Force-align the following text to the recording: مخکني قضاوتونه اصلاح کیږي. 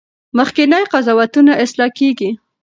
مخکني 0.37 0.79
قضاوتونه 0.91 1.51
اصلاح 1.63 1.89
کیږي. 1.99 2.29